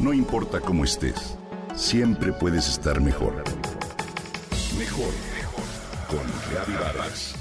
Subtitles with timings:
[0.00, 1.36] No importa cómo estés,
[1.76, 3.44] siempre puedes estar mejor.
[4.78, 5.64] Mejor, mejor.
[6.08, 7.34] Con Reavivadas.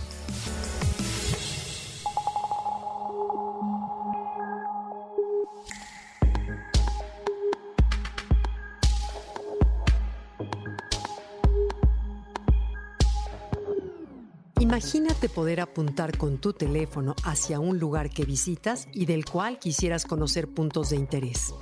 [14.59, 20.05] Imagínate poder apuntar con tu teléfono hacia un lugar que visitas y del cual quisieras
[20.05, 21.53] conocer puntos de interés.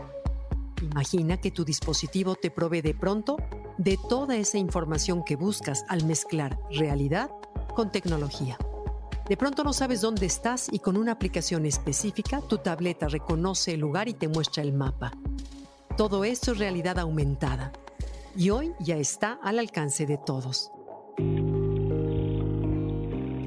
[0.91, 3.37] Imagina que tu dispositivo te provee de pronto
[3.77, 7.29] de toda esa información que buscas al mezclar realidad
[7.75, 8.57] con tecnología.
[9.27, 13.81] De pronto no sabes dónde estás y con una aplicación específica tu tableta reconoce el
[13.81, 15.11] lugar y te muestra el mapa.
[15.97, 17.73] Todo esto es realidad aumentada
[18.35, 20.71] y hoy ya está al alcance de todos.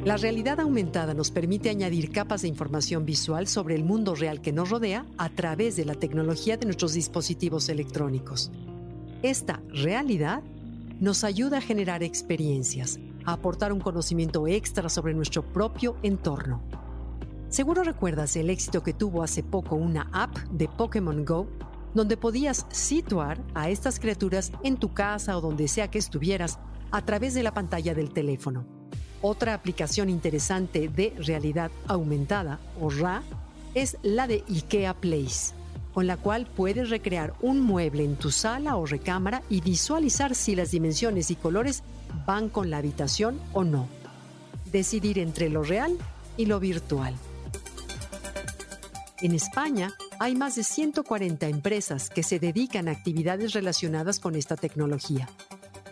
[0.04, 4.50] La realidad aumentada nos permite añadir capas de información visual sobre el mundo real que
[4.50, 8.50] nos rodea a través de la tecnología de nuestros dispositivos electrónicos.
[9.22, 10.42] Esta realidad
[11.00, 16.62] nos ayuda a generar experiencias, a aportar un conocimiento extra sobre nuestro propio entorno.
[17.50, 21.46] Seguro recuerdas el éxito que tuvo hace poco una app de Pokémon Go
[21.92, 26.58] donde podías situar a estas criaturas en tu casa o donde sea que estuvieras
[26.90, 28.79] a través de la pantalla del teléfono.
[29.22, 33.22] Otra aplicación interesante de realidad aumentada, o RA,
[33.74, 35.52] es la de IKEA Place,
[35.92, 40.56] con la cual puedes recrear un mueble en tu sala o recámara y visualizar si
[40.56, 41.82] las dimensiones y colores
[42.26, 43.88] van con la habitación o no.
[44.72, 45.96] Decidir entre lo real
[46.36, 47.14] y lo virtual.
[49.20, 54.56] En España hay más de 140 empresas que se dedican a actividades relacionadas con esta
[54.56, 55.28] tecnología.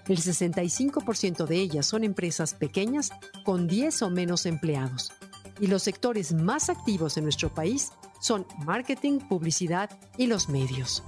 [0.08, 3.10] El 65% de ellas son empresas pequeñas
[3.44, 5.12] con 10 o menos empleados.
[5.60, 11.02] Y los sectores más activos en nuestro país son marketing, publicidad y los medios.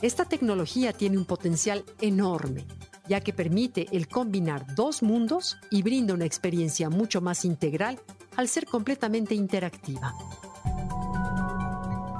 [0.00, 2.66] Esta tecnología tiene un potencial enorme,
[3.08, 8.00] ya que permite el combinar dos mundos y brinda una experiencia mucho más integral
[8.36, 10.14] al ser completamente interactiva.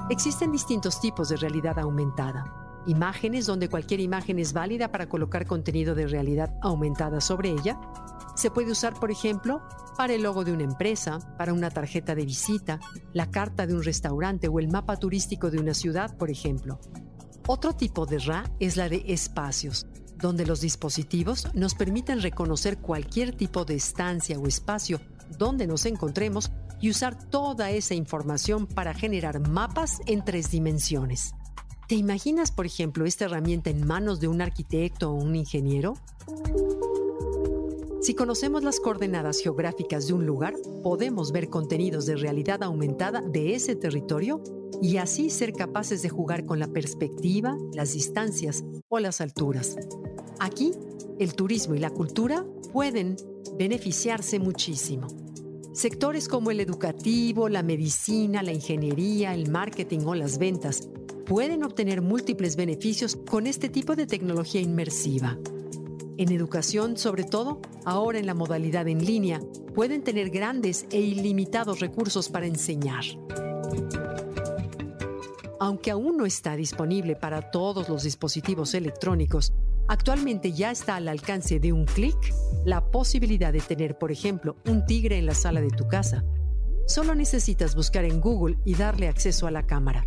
[0.09, 5.95] Existen distintos tipos de realidad aumentada imágenes donde cualquier imagen es válida para colocar contenido
[5.95, 7.81] de realidad aumentada sobre ella.
[8.35, 9.63] Se puede usar, por ejemplo,
[9.97, 12.81] para el logo de una empresa, para una tarjeta de visita,
[13.13, 16.81] la carta de un restaurante o el mapa turístico de una ciudad, por ejemplo.
[17.47, 23.35] Otro tipo de RA es la de espacios, donde los dispositivos nos permiten reconocer cualquier
[23.35, 25.01] tipo de estancia o espacio
[25.39, 26.51] donde nos encontremos
[26.81, 31.35] y usar toda esa información para generar mapas en tres dimensiones.
[31.93, 35.93] ¿Te imaginas, por ejemplo, esta herramienta en manos de un arquitecto o un ingeniero?
[38.01, 43.55] Si conocemos las coordenadas geográficas de un lugar, podemos ver contenidos de realidad aumentada de
[43.55, 44.43] ese territorio
[44.81, 49.77] y así ser capaces de jugar con la perspectiva, las distancias o las alturas.
[50.41, 50.73] Aquí,
[51.19, 53.17] el turismo y la cultura pueden
[53.59, 55.09] beneficiarse muchísimo.
[55.75, 60.89] Sectores como el educativo, la medicina, la ingeniería, el marketing o las ventas
[61.25, 65.39] pueden obtener múltiples beneficios con este tipo de tecnología inmersiva.
[66.19, 69.41] En educación, sobre todo, ahora en la modalidad en línea,
[69.75, 73.05] pueden tener grandes e ilimitados recursos para enseñar.
[75.59, 79.53] Aunque aún no está disponible para todos los dispositivos electrónicos,
[79.89, 82.17] actualmente ya está al alcance de un clic
[82.65, 86.25] la posibilidad de tener, por ejemplo, un tigre en la sala de tu casa.
[86.87, 90.07] Solo necesitas buscar en Google y darle acceso a la cámara.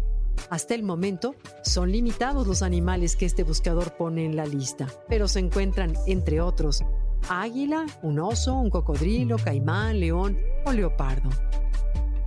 [0.50, 5.28] Hasta el momento, son limitados los animales que este buscador pone en la lista, pero
[5.28, 6.84] se encuentran, entre otros,
[7.30, 11.30] águila, un oso, un cocodrilo, caimán, león o leopardo.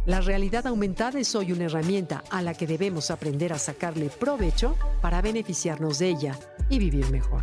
[0.07, 4.75] La realidad aumentada es hoy una herramienta a la que debemos aprender a sacarle provecho
[5.03, 6.39] para beneficiarnos de ella
[6.71, 7.43] y vivir mejor.